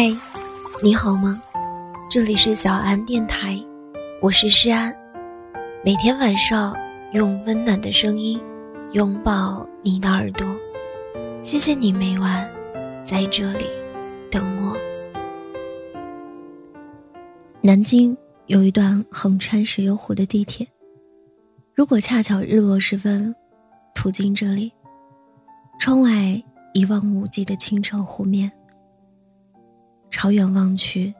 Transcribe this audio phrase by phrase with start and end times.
[0.00, 0.16] 嗨，
[0.80, 1.42] 你好吗？
[2.08, 3.60] 这里是小安电台，
[4.22, 4.94] 我是诗安。
[5.84, 6.72] 每天晚上
[7.14, 8.40] 用温暖的声音
[8.92, 10.46] 拥抱你的耳朵，
[11.42, 12.48] 谢谢你每晚
[13.04, 13.64] 在这里
[14.30, 14.76] 等我。
[17.60, 20.64] 南京有一段横穿石油湖的地铁，
[21.74, 23.34] 如果恰巧日落时分
[23.96, 24.72] 途经这里，
[25.80, 26.40] 窗外
[26.72, 28.48] 一望无际的清澈湖面。
[30.10, 31.14] 朝远望去，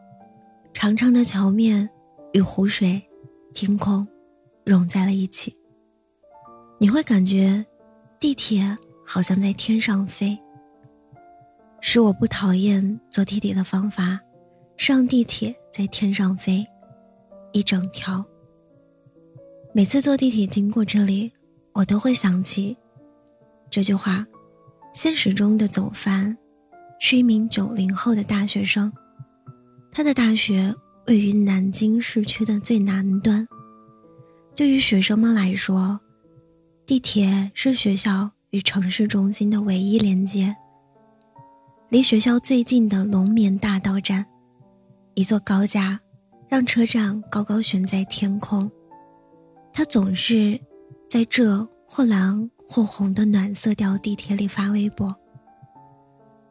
[0.73, 1.89] 长长的桥面
[2.33, 3.01] 与湖水、
[3.53, 4.07] 天空
[4.65, 5.55] 融在了一起。
[6.79, 7.65] 你会感觉
[8.19, 10.39] 地铁好像在天上飞。
[11.81, 14.19] 是我不讨厌坐地铁的方法，
[14.77, 16.67] 上地铁在天上飞，
[17.53, 18.25] 一整条。
[19.73, 21.33] 每次坐地铁经过这里，
[21.73, 22.77] 我都会想起
[23.71, 24.27] 这句话：
[24.93, 26.37] 现实中的走番。
[26.99, 28.93] 是一名九零后的大学生，
[29.93, 30.75] 他的大学
[31.07, 33.47] 位于南京市区的最南端。
[34.57, 35.99] 对于学生们来说，
[36.85, 40.55] 地铁是学校与城市中心的唯一连接。
[41.89, 44.27] 离学校最近的龙眠大道站，
[45.15, 45.99] 一座高架，
[46.49, 48.71] 让车站高高悬在天空。
[49.73, 50.61] 他总是
[51.09, 55.15] 在这或蓝或红的暖色调地铁里发微博。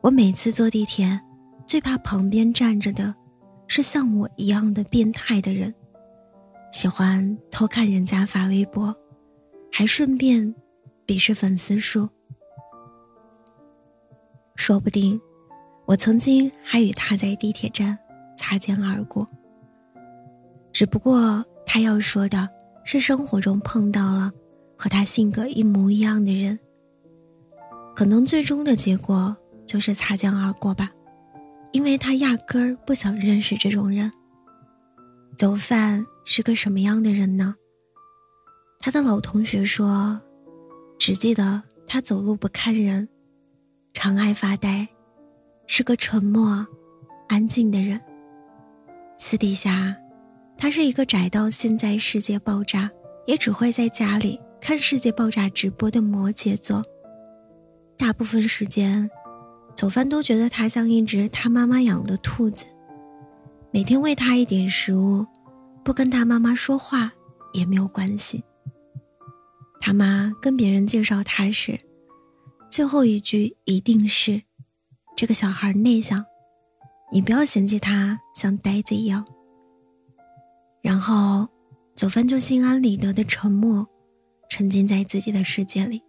[0.07, 1.19] 我每次坐地铁，
[1.67, 3.13] 最怕旁边站着的，
[3.67, 5.75] 是像我一样的变态的人，
[6.71, 8.95] 喜欢偷看人家发微博，
[9.69, 10.55] 还顺便
[11.05, 12.07] 鄙视粉丝数。
[14.55, 15.19] 说不定，
[15.85, 17.99] 我曾经还与他在地铁站
[18.37, 19.27] 擦肩而过。
[20.71, 22.47] 只不过他要说的
[22.85, 24.31] 是生活中碰到了
[24.77, 26.57] 和他性格一模一样的人，
[27.93, 29.35] 可能最终的结果。
[29.67, 30.89] 就是擦肩而过吧，
[31.73, 34.11] 因为他压根儿不想认识这种人。
[35.35, 37.53] 走饭是个什么样的人呢？
[38.79, 40.19] 他的老同学说，
[40.97, 43.07] 只记得他走路不看人，
[43.93, 44.87] 常爱发呆，
[45.67, 46.65] 是个沉默、
[47.27, 48.01] 安静的人。
[49.19, 49.95] 私底下，
[50.57, 52.89] 他是一个宅到现在世界爆炸
[53.27, 56.83] 也只会在家里看世界爆炸直播的摩羯座。
[57.97, 59.07] 大部分时间。
[59.77, 62.65] 走饭都觉得他像一只他妈妈养的兔子，
[63.69, 65.23] 每天喂他一点食物，
[65.83, 67.11] 不跟他妈妈说话
[67.53, 68.43] 也没有关系。
[69.79, 71.79] 他妈跟别人介绍他时，
[72.71, 74.41] 最后一句一定是
[75.15, 76.25] ：“这个小孩内向，
[77.13, 79.23] 你不要嫌弃他像呆子一样。”
[80.81, 81.47] 然后，
[81.95, 83.87] 走饭就心安理得的沉默，
[84.49, 86.01] 沉浸在自己的世界里。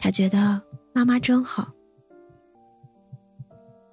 [0.00, 0.60] 他觉得
[0.92, 1.72] 妈妈真好。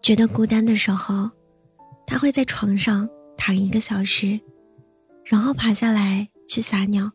[0.01, 1.29] 觉得孤单的时候，
[2.05, 4.39] 他会在床上躺一个小时，
[5.23, 7.11] 然后爬下来去撒尿，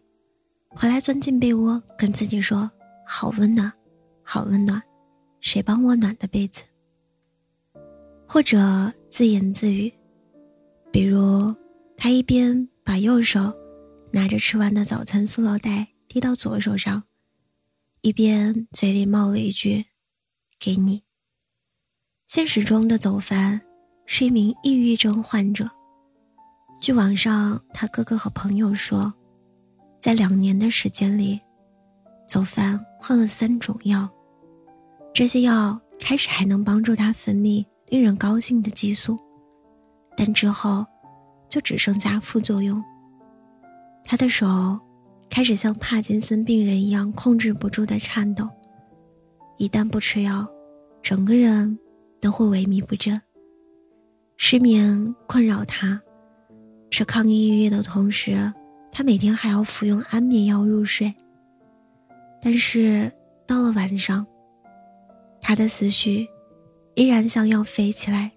[0.71, 2.71] 回来钻进被窝，跟自己说
[3.07, 3.73] ：“好温暖，
[4.23, 4.81] 好温暖，
[5.41, 6.63] 谁帮我暖的被子？”
[8.29, 9.93] 或者自言自语，
[10.93, 11.55] 比如
[11.97, 13.53] 他一边把右手
[14.13, 17.03] 拿着吃完的早餐塑料袋递到左手上，
[18.03, 19.87] 一边嘴里冒了一句
[20.61, 21.04] ：“给你。”
[22.35, 23.61] 现实中的走凡
[24.07, 25.71] 是一名抑郁症患者。
[26.81, 29.15] 据网上他哥哥和朋友说，
[30.01, 31.41] 在两年的时间里，
[32.27, 34.11] 走凡换了三种药。
[35.13, 39.17] 这些药开始还能帮助他分泌令人高兴的激素，
[40.17, 40.85] 但之后
[41.49, 42.83] 就只剩下副作用。
[44.03, 44.77] 他的手
[45.31, 48.51] 开始像帕金森病人一样控制不住的颤抖。
[49.57, 50.45] 一旦不吃药，
[51.01, 51.79] 整个人。
[52.25, 53.21] 都会萎靡不振，
[54.39, 56.01] 失眠困扰他，
[56.89, 58.51] 是抗抑郁的同时，
[58.91, 61.15] 他每天还要服用安眠药入睡。
[62.41, 63.13] 但是
[63.47, 64.27] 到了晚上，
[65.39, 66.27] 他的思绪
[66.95, 68.33] 依然像要飞起来。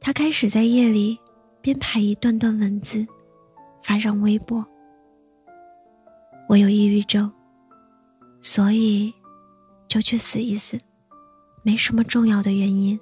[0.00, 1.18] 他开始在夜里
[1.60, 3.06] 编排一段段文字，
[3.82, 4.66] 发上微博。
[6.48, 7.30] 我有抑郁症，
[8.40, 9.12] 所以
[9.86, 10.80] 就去死一死。
[11.64, 12.98] 没什么重要的原因，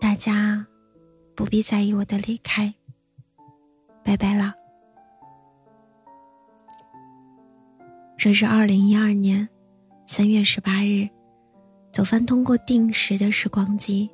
[0.00, 0.64] 大家
[1.34, 2.72] 不必在意我的离开。
[4.04, 4.54] 拜拜了。
[8.16, 9.48] 这是二零一二年
[10.06, 11.08] 三月十八日，
[11.92, 14.08] 走饭通过定时的时光机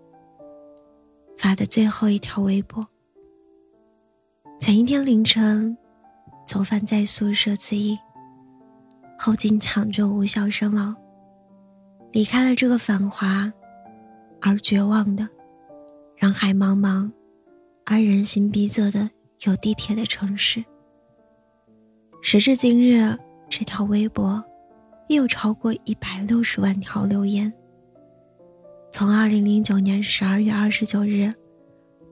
[1.36, 2.86] 发的最后一条微博。
[4.58, 5.76] 前一天凌晨，
[6.46, 7.98] 走饭在宿舍自缢，
[9.18, 10.96] 后经抢救无效身亡。
[12.14, 13.52] 离开了这个繁华
[14.40, 15.28] 而绝望的
[16.16, 17.10] 人海茫茫，
[17.84, 20.64] 而人心逼仄的有地铁的城市。
[22.22, 23.18] 时至今日，
[23.50, 24.42] 这条微博
[25.08, 27.52] 已有超过一百六十万条留言。
[28.92, 31.34] 从二零零九年十二月二十九日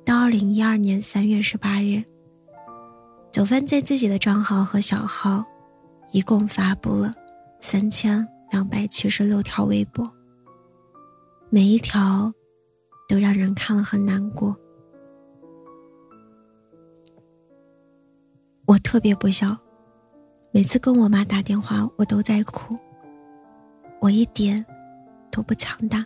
[0.04, 2.02] 到二零一二年三月十八日，
[3.30, 5.44] 九分在自己的账号和小号
[6.10, 7.14] 一共发布了
[7.60, 10.08] 三千两百七十六条微博，
[11.48, 12.30] 每一条
[13.08, 14.54] 都让人看了很难过。
[18.66, 19.56] 我特别不孝。
[20.50, 22.76] 每次跟我妈打电话，我都在哭。
[24.02, 24.62] 我一点
[25.30, 26.04] 都不强大，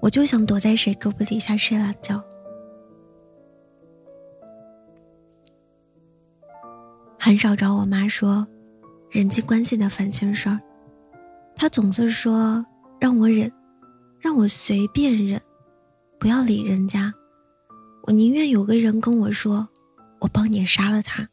[0.00, 2.22] 我就想躲在谁胳膊底下睡懒觉。
[7.18, 8.46] 很少找我妈说
[9.10, 10.60] 人际关系的烦心事儿，
[11.56, 12.64] 他总是说
[13.00, 13.50] 让我忍，
[14.20, 15.40] 让我随便忍，
[16.18, 17.12] 不要理人家。
[18.02, 19.66] 我宁愿有个人跟我说，
[20.20, 21.26] 我帮你杀了他。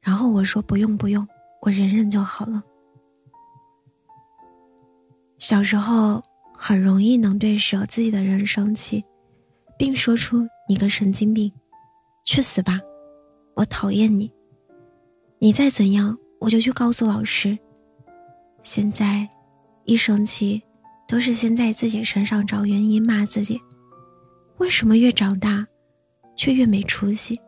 [0.00, 1.26] 然后我说不用不用，
[1.62, 2.62] 我忍忍就好了。
[5.38, 6.22] 小时候
[6.54, 9.04] 很容易能对舍自己的人生气，
[9.78, 11.50] 并说出“你个神经病，
[12.24, 12.78] 去死吧，
[13.54, 14.30] 我讨厌你，
[15.38, 17.58] 你再怎样我就去告诉老师。”
[18.62, 19.28] 现在，
[19.84, 20.62] 一生气
[21.08, 23.60] 都是先在自己身上找原因骂自己，
[24.58, 25.66] 为什么越长大，
[26.36, 27.40] 却越没出息？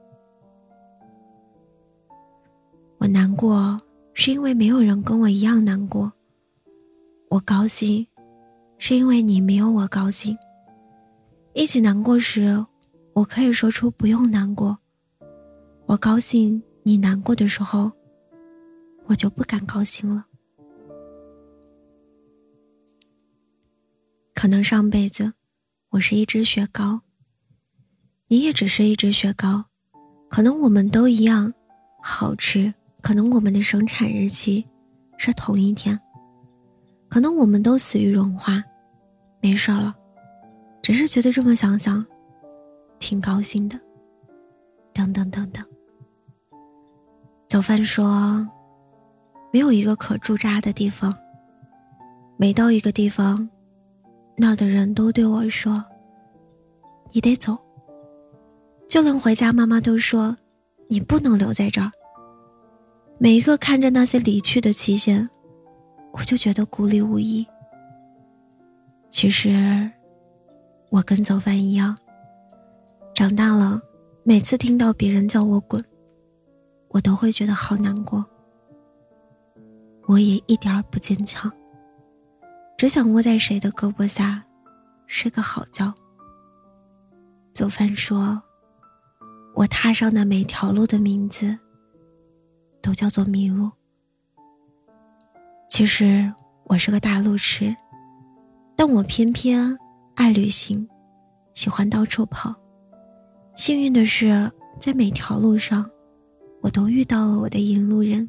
[2.99, 3.81] 我难过，
[4.15, 6.13] 是因为没有人跟我一样难过。
[7.29, 8.07] 我高兴，
[8.79, 10.37] 是因为你没有我高兴。
[11.53, 12.65] 一起难过时，
[13.13, 14.79] 我可以说出不用难过。
[15.87, 17.93] 我高兴，你难过的时候，
[19.07, 20.27] 我就不敢高兴了。
[24.43, 25.35] 可能上辈子，
[25.91, 27.03] 我是一只雪糕，
[28.27, 29.67] 你也只是一只雪糕，
[30.29, 31.55] 可能我们都一样，
[32.03, 32.75] 好吃。
[33.01, 34.67] 可能我们的生产日期
[35.17, 35.97] 是同一天，
[37.09, 38.61] 可能我们都死于融化，
[39.41, 39.95] 没事了，
[40.83, 42.05] 只是觉得这么想想，
[42.99, 43.79] 挺高兴的。
[44.93, 45.65] 等等等等。
[47.47, 48.45] 早饭说，
[49.53, 51.17] 没有一个可驻扎的地方。
[52.37, 53.49] 每到一个地方，
[54.37, 55.85] 那的人都对我说
[57.13, 57.57] ：“你得走。”
[58.89, 60.37] 就连回家，妈妈都说
[60.89, 61.91] ：“你不能留在这儿。”
[63.19, 65.29] 每一个看着那些离去的期限，
[66.13, 67.47] 我就觉得孤立无依。
[69.11, 69.91] 其实，
[70.91, 71.97] 我跟早饭一样，
[73.15, 73.81] 长大了，
[74.25, 75.85] 每次听到别人叫我滚，
[76.89, 78.25] 我都会觉得好难过。
[80.07, 81.51] 我也一点儿不坚强，
[82.83, 84.43] 只想窝在谁的胳膊下，
[85.07, 85.95] 睡个好觉。
[87.53, 88.43] 早饭说
[89.55, 91.57] ：“我踏上的每条路的名字。”
[92.83, 93.71] 都叫做迷路。
[95.69, 96.29] 其实
[96.65, 97.73] 我是个大路痴，
[98.75, 99.79] 但我偏偏
[100.17, 100.85] 爱旅行，
[101.55, 102.53] 喜欢到处跑。
[103.55, 104.51] 幸运的是，
[104.81, 105.89] 在每条路上，
[106.61, 108.29] 我都遇到了我的引路人。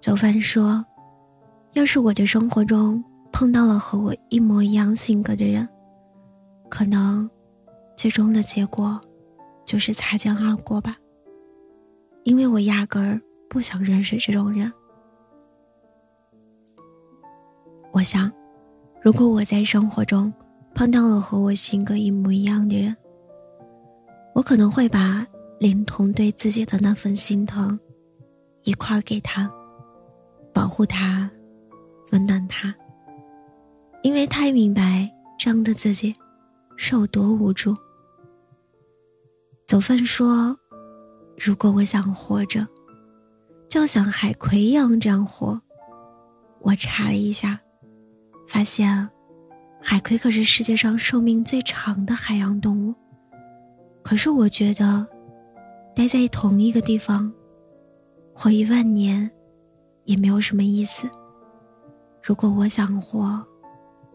[0.00, 0.84] 早饭说
[1.74, 3.02] ：“要是我的生活中
[3.32, 5.68] 碰到了和我一模一样性格的人，
[6.68, 7.28] 可能
[7.96, 9.00] 最终的结果
[9.66, 10.96] 就是擦肩而过吧。”
[12.24, 14.72] 因为我压根儿不想认识这种人。
[17.92, 18.32] 我想，
[19.02, 20.32] 如果我在生活中
[20.74, 22.96] 碰到了和我性格一模一样的人，
[24.34, 25.26] 我可能会把
[25.58, 27.78] 连同对自己的那份心疼
[28.62, 29.50] 一块儿给他，
[30.52, 31.30] 保护他，
[32.14, 32.74] 温暖他。
[34.02, 36.14] 因为太明白这样的自己
[36.78, 37.76] 是有多无助。
[39.66, 40.58] 走饭说。
[41.36, 42.64] 如果我想活着，
[43.68, 45.60] 就像海葵一样这样活。
[46.60, 47.60] 我查了一下，
[48.46, 49.10] 发现
[49.82, 52.94] 海葵可是世界上寿命最长的海洋动物。
[54.00, 55.04] 可是我觉得，
[55.92, 57.32] 待在同一个地方，
[58.32, 59.28] 活一万年，
[60.04, 61.10] 也没有什么意思。
[62.26, 63.46] 如果我想活，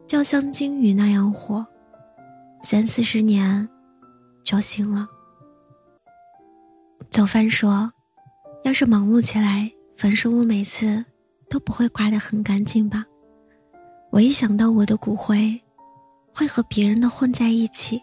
[0.08, 1.64] 就像鲸鱼那样活，
[2.64, 3.70] 三四十年，
[4.42, 5.08] 就行了。
[7.12, 7.94] 早饭说
[8.66, 11.06] ：“要是忙碌起来，焚书录每次
[11.52, 13.06] 都不会刮得很干净吧？”
[14.10, 15.62] 我一想到我的骨灰
[16.34, 18.02] 会和别人的混在一起，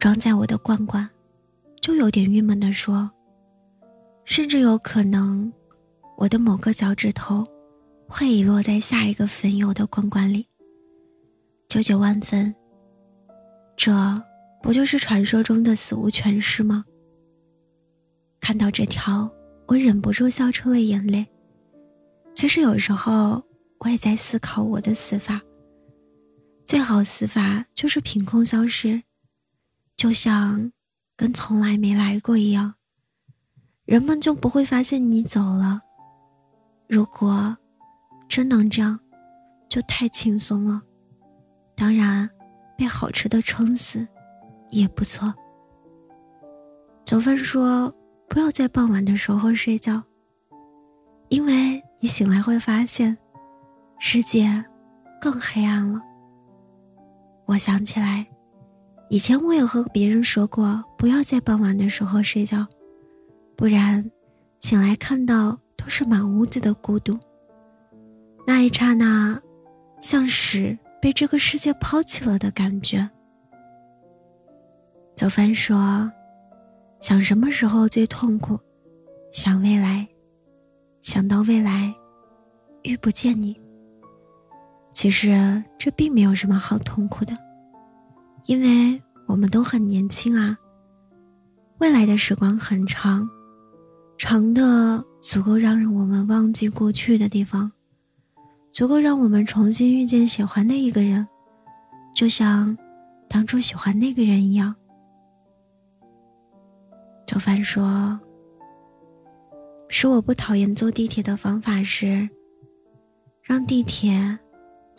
[0.00, 1.06] 装在我的罐罐，
[1.82, 3.10] 就有点郁闷的说
[4.24, 5.52] ：“甚至有可能，
[6.16, 7.46] 我的某个脚趾头
[8.08, 10.46] 会遗落在下一个坟友的罐罐里。”
[11.68, 12.54] 纠结万分，
[13.76, 13.92] 这
[14.62, 16.84] 不就是传说中的死无全尸吗？
[18.40, 19.30] 看到这条，
[19.66, 21.26] 我忍不住笑出了眼泪。
[22.34, 23.44] 其实有时候
[23.78, 25.40] 我也在思考我的死法。
[26.64, 29.02] 最好死法就是凭空消失，
[29.96, 30.72] 就像
[31.16, 32.74] 跟从来没来过一样，
[33.84, 35.82] 人们就不会发现你走了。
[36.88, 37.56] 如果
[38.28, 38.98] 真能这样，
[39.68, 40.82] 就太轻松了。
[41.74, 42.28] 当然，
[42.76, 44.06] 被好吃的撑死
[44.70, 45.34] 也不错。
[47.04, 47.92] 九分说
[48.28, 50.02] ：“不要在傍晚的时候睡觉，
[51.28, 53.16] 因为你醒来会发现，
[53.98, 54.64] 世界
[55.20, 56.02] 更黑暗了。”
[57.46, 58.26] 我想起来，
[59.08, 62.66] 以前我也和别人说过，不要在傍晚的时候睡觉，
[63.56, 64.10] 不然
[64.60, 67.18] 醒来看到都是满屋子的孤独。
[68.48, 69.38] 那一刹那，
[70.00, 73.06] 像是被这个世界抛弃了的感觉。
[75.14, 76.10] 走帆说
[76.98, 78.58] ：“想什么时候最痛苦？
[79.34, 80.08] 想未来，
[81.02, 81.94] 想到未来，
[82.84, 83.54] 遇不见你。”
[84.94, 87.36] 其实这并没有什么好痛苦的，
[88.46, 90.56] 因为我们都很年轻啊。
[91.80, 93.28] 未来的时光很长，
[94.16, 97.70] 长的足够让我们忘记过去的地方，
[98.72, 101.26] 足够让我们重新遇见喜欢的一个人，
[102.14, 102.76] 就像
[103.28, 104.74] 当初喜欢那个人一样。
[107.26, 108.18] 周帆说
[109.88, 112.28] ：“使我不讨厌坐地铁的方法是，
[113.42, 114.38] 让地铁。”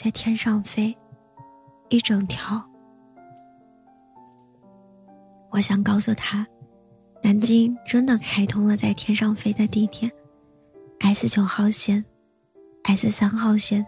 [0.02, 0.96] 在天上飞，
[1.90, 2.66] 一整条。
[5.50, 6.48] 我想告诉他，
[7.22, 10.10] 南京真的开通了在天上飞的地铁
[11.02, 12.06] ，S 九号线
[12.90, 13.86] ，S 三号线，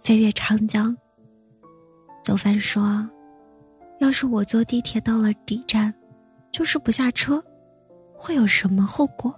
[0.00, 0.96] 飞越长江。
[2.24, 3.08] 走帆说
[4.00, 5.94] ：“要是我坐地铁到了底站，
[6.50, 7.40] 就是不下车，
[8.16, 9.32] 会有什么后果？”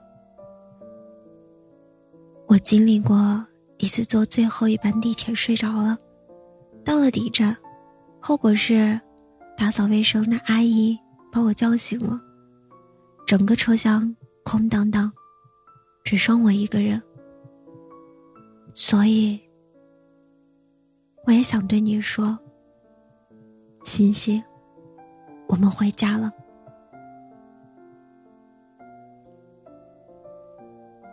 [2.48, 3.44] 我经历过。
[3.80, 5.96] 一次坐最后一班地铁睡着了，
[6.84, 7.56] 到了底站，
[8.18, 9.00] 后果是
[9.56, 10.98] 打扫卫生的阿姨
[11.30, 12.20] 把我叫醒了。
[13.24, 15.12] 整个车厢空荡荡，
[16.02, 17.00] 只剩我一个人。
[18.72, 19.40] 所以，
[21.26, 22.38] 我也想对你说，
[23.84, 24.42] 欣欣，
[25.48, 26.32] 我们回家了。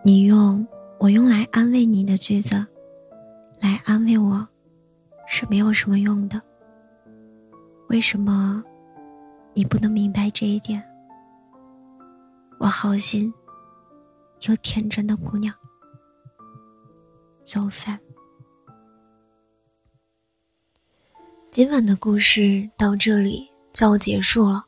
[0.04, 0.66] 你用。
[0.98, 2.56] 我用来安慰你的句子，
[3.60, 4.48] 来安慰我，
[5.28, 6.42] 是没有什么用的。
[7.90, 8.64] 为什么
[9.54, 10.82] 你不能明白这一点？
[12.60, 13.32] 我好心
[14.48, 15.54] 又天真的姑娘，
[17.56, 17.98] 走饭。
[21.54, 24.62] 今晚的故事到这里就要结束了。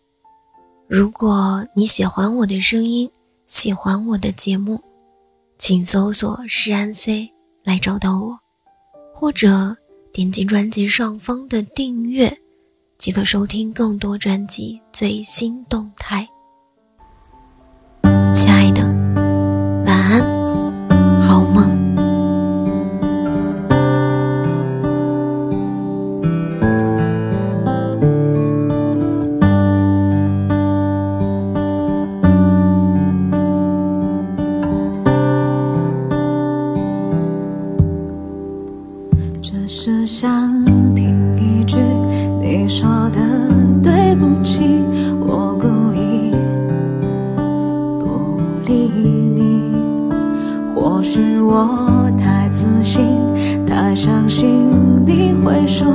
[0.87, 3.11] 如果你喜欢我的声音，
[3.45, 4.81] 喜欢我的节目。
[5.57, 7.29] 请搜索“诗安 C”
[7.61, 8.39] 来找到我，
[9.13, 9.75] 或者
[10.13, 12.31] 点击专辑上方的订阅，
[12.97, 16.25] 即可收听更多专辑最新动态。
[39.97, 40.63] 只想
[40.93, 41.75] 听一句
[42.39, 43.19] 你说的
[43.81, 44.61] 对不起
[45.21, 46.31] 我故意
[47.99, 48.73] 不理
[49.33, 49.73] 你。
[50.75, 53.01] 或许我太自信
[53.65, 54.47] 太相信
[55.03, 55.87] 你会说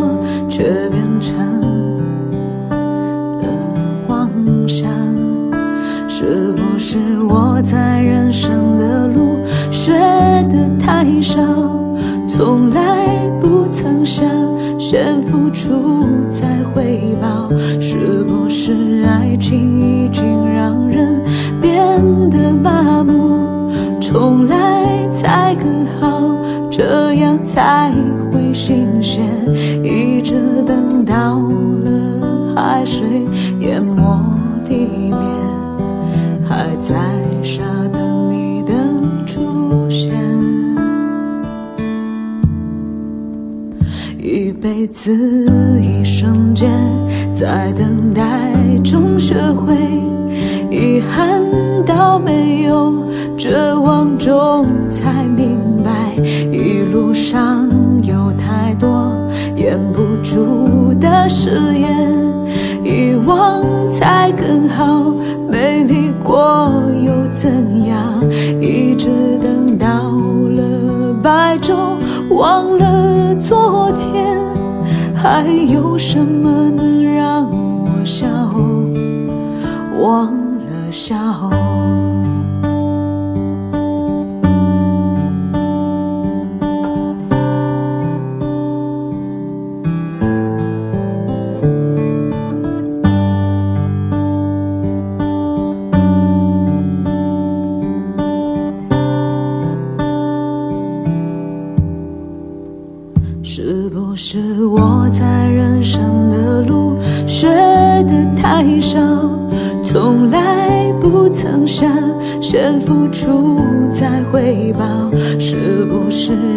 [0.49, 1.37] 却变成
[3.41, 3.47] 了
[4.09, 4.29] 妄
[4.69, 4.91] 想。
[6.09, 9.39] 是不是我在人生的路
[9.71, 9.93] 学
[10.51, 11.41] 的太少
[12.27, 13.02] 从来
[15.63, 17.49] 出再回报，
[17.81, 21.23] 是不是爱情已经让人
[21.61, 21.71] 变
[22.31, 23.71] 得麻木？
[24.01, 26.37] 重来才更好，
[26.69, 27.93] 这样才
[28.33, 29.23] 会新鲜。
[29.85, 30.35] 一直
[30.67, 33.07] 等到了海水
[33.61, 34.19] 淹没
[34.69, 35.23] 地面，
[36.45, 36.93] 还在
[37.45, 38.73] 傻等你的
[39.27, 40.11] 出现。
[44.19, 45.52] 一辈子，
[52.13, 52.93] 我没有
[53.39, 56.15] 绝望中才明白
[56.53, 57.67] 一路上
[58.03, 59.17] 有太多
[59.57, 61.91] 掩不住的誓言
[62.85, 63.65] 遗忘
[63.99, 65.11] 才更好
[65.49, 66.71] 没你过
[67.03, 68.23] 又怎样
[68.61, 69.87] 一直等到
[70.51, 71.75] 了白昼
[72.29, 74.39] 忘了昨天
[75.15, 78.29] 还有什么能让我笑
[80.03, 80.31] 忘
[80.67, 81.62] 了笑。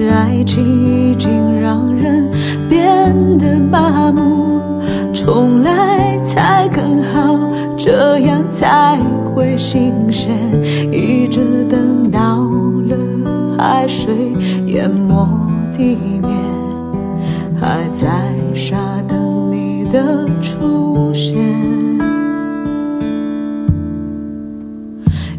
[0.10, 2.30] 爱情已经让人
[2.70, 4.82] 变得麻木？
[5.14, 7.38] 重来才更好，
[7.78, 8.98] 这样才
[9.34, 10.36] 会新鲜。
[10.92, 12.20] 一直等到
[12.88, 12.96] 了
[13.58, 14.14] 海水
[14.68, 15.28] 淹没
[15.76, 16.32] 地面。
[17.60, 18.08] 还在
[18.54, 18.76] 傻
[19.08, 20.28] 等你的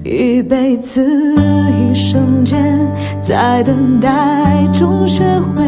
[0.09, 2.57] 一辈子一瞬间，
[3.21, 5.65] 在等待中学会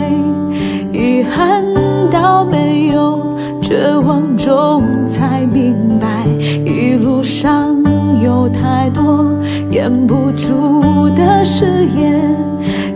[0.92, 1.64] 遗憾
[2.12, 3.20] 到没有，
[3.60, 6.24] 绝望中才明白，
[6.64, 7.74] 一路上
[8.22, 9.26] 有太多
[9.72, 11.64] 掩不住的誓
[11.96, 12.22] 言，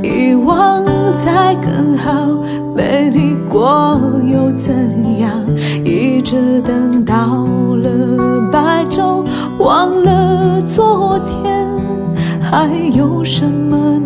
[0.01, 0.85] 遗忘
[1.25, 2.13] 才更好。
[2.75, 4.01] 美丽过
[4.33, 4.73] 又怎
[5.19, 5.31] 样？
[5.85, 7.45] 一直等到
[7.83, 9.25] 了白昼，
[9.59, 10.02] 忘，
[12.53, 13.99] 还有什么